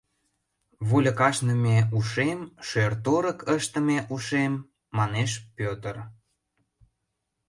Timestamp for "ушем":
1.97-2.39, 4.13-4.53